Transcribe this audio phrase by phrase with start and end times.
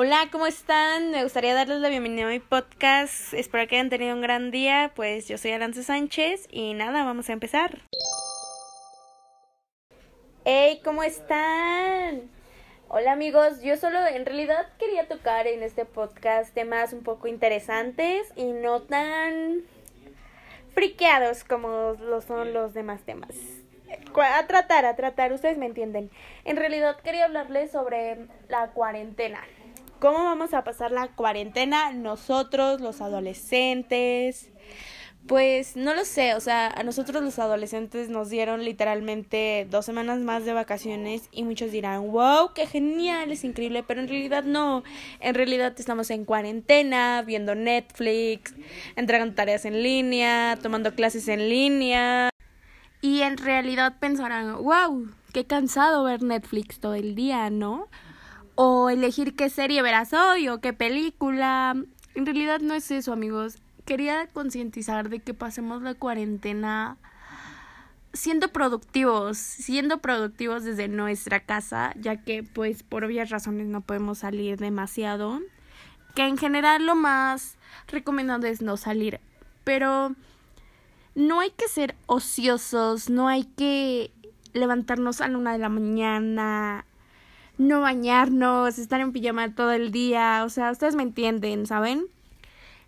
[0.00, 1.10] Hola, ¿cómo están?
[1.10, 3.34] Me gustaría darles la bienvenida a mi podcast.
[3.34, 4.92] Espero que hayan tenido un gran día.
[4.94, 7.80] Pues yo soy Alonso Sánchez y nada, vamos a empezar.
[10.44, 12.30] Hey, ¿cómo están?
[12.86, 18.32] Hola amigos, yo solo en realidad quería tocar en este podcast temas un poco interesantes
[18.36, 19.64] y no tan
[20.74, 23.34] friqueados como lo son los demás temas.
[24.14, 26.08] A tratar, a tratar, ustedes me entienden.
[26.44, 29.40] En realidad quería hablarles sobre la cuarentena.
[30.00, 34.48] ¿Cómo vamos a pasar la cuarentena nosotros, los adolescentes?
[35.26, 40.20] Pues no lo sé, o sea, a nosotros los adolescentes nos dieron literalmente dos semanas
[40.20, 44.84] más de vacaciones y muchos dirán, wow, qué genial, es increíble, pero en realidad no,
[45.18, 48.54] en realidad estamos en cuarentena, viendo Netflix,
[48.94, 52.30] entregando tareas en línea, tomando clases en línea
[53.00, 57.88] y en realidad pensarán, wow, qué cansado ver Netflix todo el día, ¿no?
[58.60, 61.76] O elegir qué serie verás hoy o qué película.
[62.16, 63.58] En realidad no es eso, amigos.
[63.84, 66.96] Quería concientizar de que pasemos la cuarentena
[68.12, 74.18] siendo productivos, siendo productivos desde nuestra casa, ya que pues por obvias razones no podemos
[74.18, 75.40] salir demasiado.
[76.16, 79.20] Que en general lo más recomendado es no salir,
[79.62, 80.16] pero
[81.14, 84.10] no hay que ser ociosos, no hay que
[84.52, 86.87] levantarnos a la una de la mañana
[87.58, 92.06] no bañarnos, estar en pijama todo el día, o sea, ustedes me entienden, ¿saben?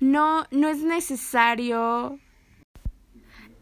[0.00, 2.18] No, no es necesario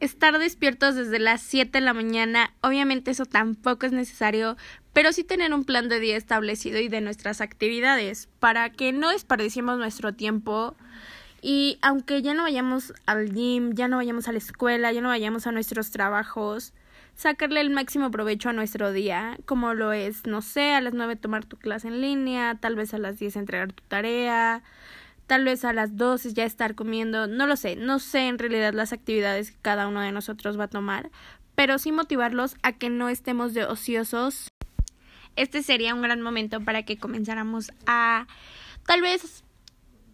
[0.00, 4.56] estar despiertos desde las 7 de la mañana, obviamente eso tampoco es necesario,
[4.92, 9.10] pero sí tener un plan de día establecido y de nuestras actividades para que no
[9.10, 10.76] desperdiciemos nuestro tiempo
[11.40, 15.08] y aunque ya no vayamos al gym, ya no vayamos a la escuela, ya no
[15.08, 16.72] vayamos a nuestros trabajos,
[17.14, 21.16] sacarle el máximo provecho a nuestro día, como lo es, no sé, a las nueve
[21.16, 24.62] tomar tu clase en línea, tal vez a las diez entregar tu tarea,
[25.26, 28.74] tal vez a las doce ya estar comiendo, no lo sé, no sé en realidad
[28.74, 31.10] las actividades que cada uno de nosotros va a tomar,
[31.54, 34.48] pero sí motivarlos a que no estemos de ociosos.
[35.36, 38.26] Este sería un gran momento para que comenzáramos a
[38.86, 39.44] tal vez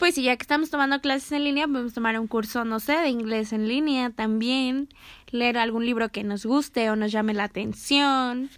[0.00, 2.94] pues sí, ya que estamos tomando clases en línea, podemos tomar un curso, no sé,
[2.94, 4.88] de inglés en línea también,
[5.30, 8.48] leer algún libro que nos guste o nos llame la atención.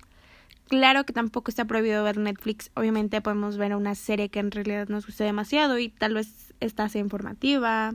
[0.69, 4.87] Claro que tampoco está prohibido ver Netflix, obviamente podemos ver una serie que en realidad
[4.87, 7.93] nos guste demasiado y tal vez esta sea informativa.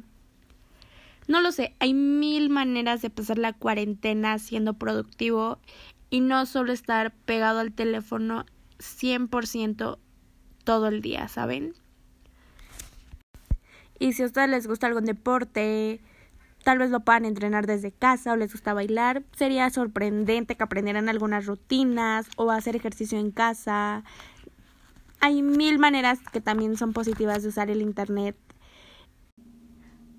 [1.30, 5.58] No lo sé, hay mil maneras de pasar la cuarentena siendo productivo
[6.10, 8.46] y no solo estar pegado al teléfono
[8.80, 10.00] 100%
[10.66, 11.76] todo el día, ¿saben?
[14.00, 16.02] Y si a ustedes les gusta algún deporte,
[16.64, 21.10] tal vez lo puedan entrenar desde casa o les gusta bailar, sería sorprendente que aprendieran
[21.10, 24.04] algunas rutinas o hacer ejercicio en casa.
[25.20, 28.36] Hay mil maneras que también son positivas de usar el Internet.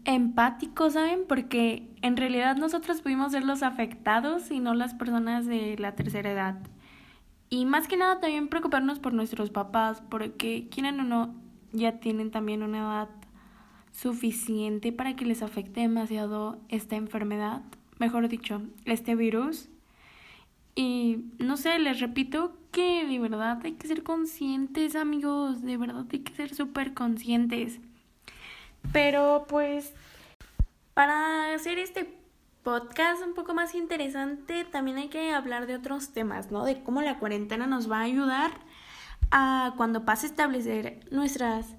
[0.05, 1.21] Empático, ¿saben?
[1.28, 6.33] Porque en realidad nosotros pudimos ser los afectados y no las personas de la tercera
[6.33, 6.59] edad.
[7.50, 11.34] Y más que nada también preocuparnos por nuestros papás, porque quieren o no,
[11.72, 13.09] ya tienen también una edad
[13.98, 17.62] suficiente para que les afecte demasiado esta enfermedad,
[17.98, 19.69] mejor dicho, este virus.
[20.76, 26.06] Y no sé, les repito que de verdad hay que ser conscientes, amigos, de verdad
[26.12, 27.81] hay que ser súper conscientes.
[28.92, 29.92] Pero pues,
[30.94, 32.08] para hacer este
[32.62, 36.64] podcast un poco más interesante, también hay que hablar de otros temas, ¿no?
[36.64, 38.53] De cómo la cuarentena nos va a ayudar
[39.32, 41.78] a cuando pase a establecer nuestras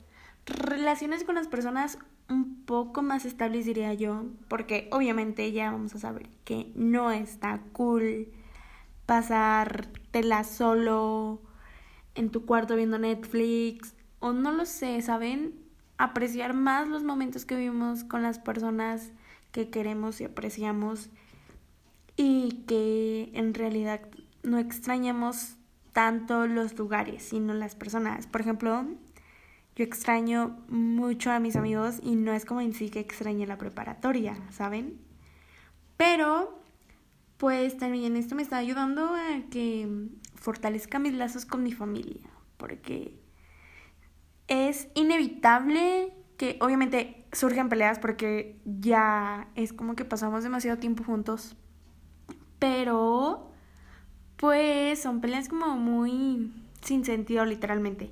[0.49, 1.97] relaciones con las personas
[2.29, 7.61] un poco más estables diría yo, porque obviamente ya vamos a saber que no está
[7.73, 8.27] cool
[9.09, 11.41] pasártela solo
[12.13, 15.55] en tu cuarto viendo Netflix o no lo sé, ¿saben?
[15.97, 19.11] Apreciar más los momentos que vivimos con las personas
[19.51, 21.09] que queremos y apreciamos
[22.17, 24.01] y que en realidad
[24.43, 25.55] no extrañamos
[25.91, 28.27] tanto los lugares, sino las personas.
[28.27, 28.85] Por ejemplo,
[29.75, 33.57] yo extraño mucho a mis amigos y no es como en sí que extrañe la
[33.57, 34.99] preparatoria, ¿saben?
[35.97, 36.61] Pero,
[37.37, 43.19] pues también esto me está ayudando a que fortalezca mis lazos con mi familia, porque
[44.47, 51.55] es inevitable que obviamente surgen peleas porque ya es como que pasamos demasiado tiempo juntos,
[52.59, 53.51] pero
[54.37, 56.51] pues son peleas como muy
[56.81, 58.09] sin sentido literalmente.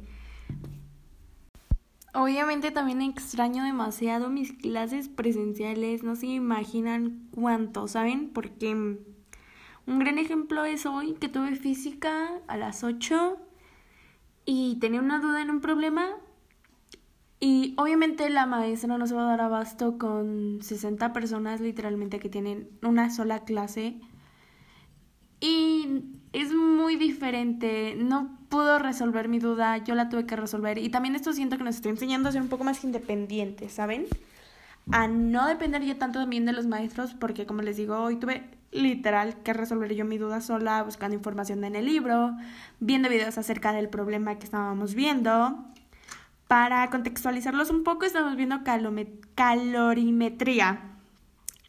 [2.13, 8.30] Obviamente también extraño demasiado mis clases presenciales, no se imaginan cuánto, ¿saben?
[8.33, 13.38] Porque un gran ejemplo es hoy que tuve física a las 8
[14.45, 16.15] y tenía una duda en un problema
[17.39, 22.30] Y obviamente la maestra no se va a dar abasto con 60 personas literalmente que
[22.30, 24.00] tienen una sola clase.
[25.39, 27.95] Y es muy diferente.
[27.97, 30.77] No pudo resolver mi duda, yo la tuve que resolver.
[30.77, 34.06] Y también esto siento que nos está enseñando a ser un poco más independientes, ¿saben?
[34.91, 38.44] A no depender ya tanto también de los maestros, porque como les digo, hoy tuve
[38.71, 42.35] literal que resolver yo mi duda sola, buscando información en el libro,
[42.80, 45.65] viendo videos acerca del problema que estábamos viendo.
[46.47, 48.62] Para contextualizarlos un poco, estamos viendo
[49.35, 50.80] calorimetría.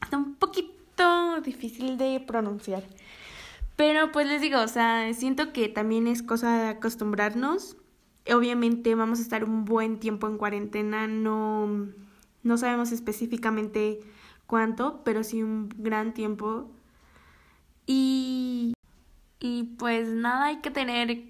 [0.01, 2.85] Está un poquito difícil de pronunciar.
[3.79, 7.77] Pero pues les digo, o sea, siento que también es cosa de acostumbrarnos.
[8.29, 11.87] Obviamente vamos a estar un buen tiempo en cuarentena, no,
[12.43, 14.01] no sabemos específicamente
[14.49, 16.69] cuánto, pero sí un gran tiempo.
[17.87, 18.75] Y,
[19.39, 21.29] y pues nada, hay que tener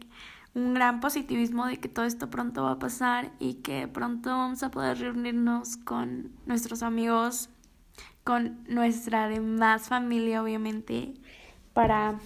[0.55, 4.63] un gran positivismo de que todo esto pronto va a pasar y que pronto vamos
[4.63, 7.51] a poder reunirnos con nuestros amigos,
[8.25, 11.13] con nuestra demás familia, obviamente,
[11.79, 12.19] para,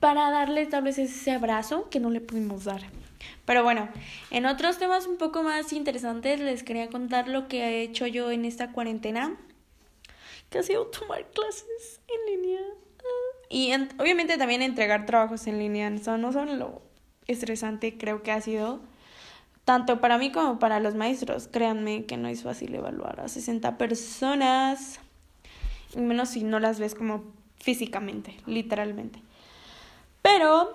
[0.00, 2.80] para darles tal vez ese abrazo que no le pudimos dar.
[3.44, 3.86] Pero bueno,
[4.30, 8.30] en otros temas un poco más interesantes les quería contar lo que he hecho yo
[8.30, 9.36] en esta cuarentena,
[10.48, 12.60] que ha sido tomar clases en línea.
[13.50, 15.90] Y obviamente también entregar trabajos en línea.
[15.90, 16.80] no son lo
[17.26, 18.80] estresante creo que ha sido.
[19.66, 21.46] Tanto para mí como para los maestros.
[21.46, 24.98] Créanme que no es fácil evaluar a 60 personas.
[25.94, 29.22] Y menos si no las ves como físicamente, literalmente.
[30.20, 30.74] Pero,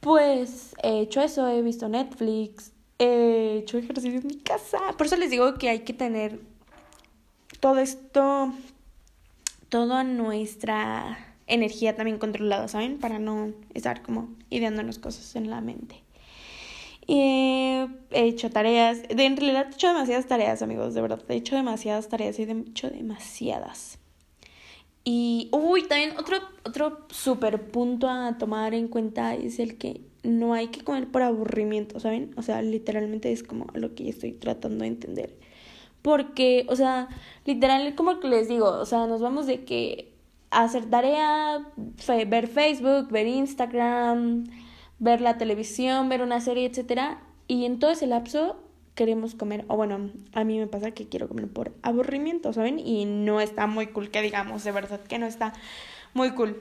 [0.00, 4.78] pues, he hecho eso, he visto Netflix, he hecho ejercicio en mi casa.
[4.96, 6.40] Por eso les digo que hay que tener
[7.60, 8.52] todo esto,
[9.68, 12.98] toda nuestra energía también controlada, ¿saben?
[12.98, 16.02] Para no estar como ideándonos cosas en la mente.
[17.08, 21.56] he hecho tareas, de, en realidad he hecho demasiadas tareas, amigos, de verdad, he hecho
[21.56, 23.98] demasiadas tareas, he hecho demasiadas.
[25.04, 30.54] Y, uy, también otro, otro super punto a tomar en cuenta es el que no
[30.54, 32.32] hay que comer por aburrimiento, ¿saben?
[32.36, 35.36] O sea, literalmente es como lo que estoy tratando de entender.
[36.02, 37.08] Porque, o sea,
[37.44, 40.12] literal, como que les digo, o sea, nos vamos de que
[40.50, 41.66] hacer tarea,
[42.28, 44.44] ver Facebook, ver Instagram,
[44.98, 47.18] ver la televisión, ver una serie, etc.
[47.48, 48.56] Y en todo ese lapso
[48.94, 52.78] queremos comer, o bueno, a mí me pasa que quiero comer por aburrimiento, ¿saben?
[52.78, 55.52] Y no está muy cool, que digamos, de verdad que no está
[56.14, 56.56] muy cool.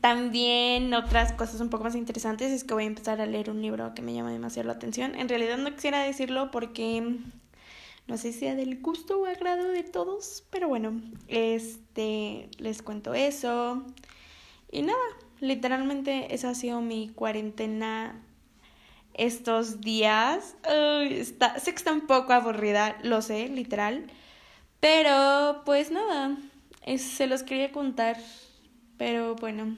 [0.00, 3.60] También otras cosas un poco más interesantes es que voy a empezar a leer un
[3.60, 5.14] libro que me llama demasiado la atención.
[5.16, 7.18] En realidad no quisiera decirlo porque
[8.06, 13.14] no sé si sea del gusto o agrado de todos, pero bueno, este les cuento
[13.14, 13.84] eso.
[14.70, 14.98] Y nada,
[15.40, 18.20] literalmente esa ha sido mi cuarentena
[19.14, 20.56] estos días.
[21.10, 24.06] está, sé que está un poco aburrida, lo sé, literal.
[24.80, 26.36] Pero pues nada,
[26.98, 28.16] se los quería contar.
[28.98, 29.76] Pero bueno,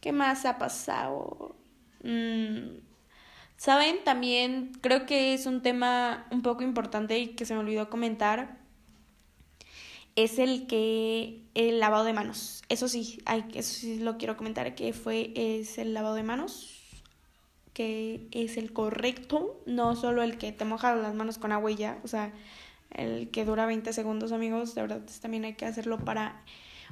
[0.00, 1.56] ¿qué más ha pasado?
[2.02, 2.78] Mm,
[3.56, 7.88] Saben, también creo que es un tema un poco importante y que se me olvidó
[7.88, 8.58] comentar.
[10.14, 12.62] Es el que el lavado de manos.
[12.68, 16.75] Eso sí, hay, eso sí lo quiero comentar, que fue es el lavado de manos,
[17.76, 21.76] que es el correcto, no solo el que te moja las manos con agua y
[21.76, 22.32] ya, o sea,
[22.90, 26.40] el que dura 20 segundos, amigos, de verdad también hay que hacerlo para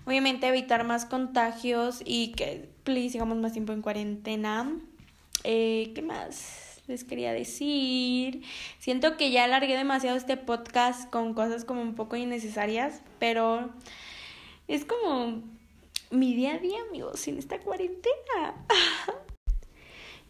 [0.04, 4.78] obviamente evitar más contagios y que please sigamos más tiempo en cuarentena.
[5.44, 8.42] Eh, ¿Qué más les quería decir?
[8.78, 13.70] Siento que ya alargué demasiado este podcast con cosas como un poco innecesarias, pero
[14.68, 15.42] es como
[16.10, 18.66] mi día a día, amigos, sin esta cuarentena.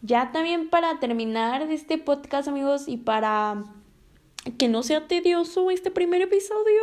[0.05, 3.63] ya también para terminar este podcast, amigos, y para
[4.57, 6.81] que no sea tedioso este primer episodio.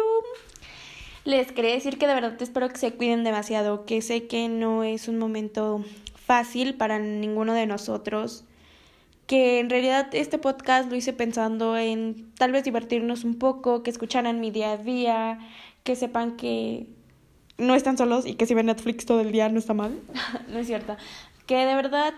[1.24, 4.82] Les quería decir que de verdad espero que se cuiden demasiado, que sé que no
[4.82, 5.84] es un momento
[6.16, 8.44] fácil para ninguno de nosotros.
[9.28, 13.90] Que en realidad este podcast lo hice pensando en tal vez divertirnos un poco, que
[13.90, 15.38] escucharan mi día a día,
[15.84, 16.88] que sepan que
[17.56, 20.00] no están solos y que si ven Netflix todo el día no está mal.
[20.48, 20.96] no es cierto.
[21.46, 22.14] Que de verdad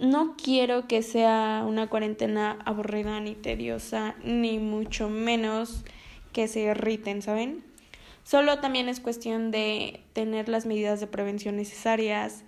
[0.00, 5.84] no quiero que sea una cuarentena aburrida ni tediosa, ni mucho menos
[6.32, 7.64] que se irriten, ¿saben?
[8.22, 12.44] Solo también es cuestión de tener las medidas de prevención necesarias,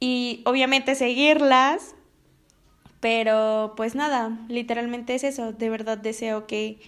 [0.00, 1.94] y obviamente seguirlas.
[3.00, 5.52] Pero pues nada, literalmente es eso.
[5.52, 6.80] De verdad deseo que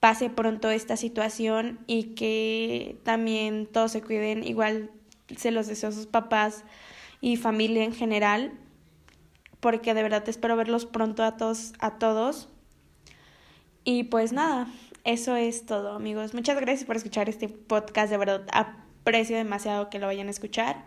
[0.00, 4.44] pase pronto esta situación y que también todos se cuiden.
[4.44, 4.90] Igual
[5.36, 6.64] se los deseo a sus papás
[7.20, 8.52] y familia en general.
[9.62, 12.48] Porque de verdad espero verlos pronto a todos, a todos.
[13.84, 14.66] Y pues nada,
[15.04, 16.34] eso es todo, amigos.
[16.34, 20.84] Muchas gracias por escuchar este podcast, de verdad aprecio demasiado que lo vayan a escuchar.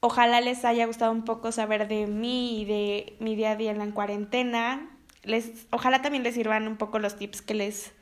[0.00, 3.70] Ojalá les haya gustado un poco saber de mí y de mi día a día
[3.70, 4.90] en la cuarentena.
[5.22, 7.92] Les, ojalá también les sirvan un poco los tips que les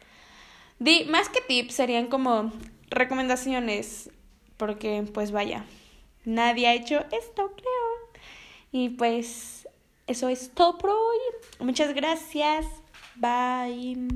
[0.78, 1.04] di.
[1.10, 2.50] Más que tips, serían como
[2.88, 4.10] recomendaciones.
[4.56, 5.66] Porque, pues vaya,
[6.24, 8.30] nadie ha hecho esto, creo.
[8.72, 9.63] Y pues,
[10.06, 11.18] eso es todo por hoy.
[11.60, 12.66] Muchas gracias.
[13.16, 14.08] Bye.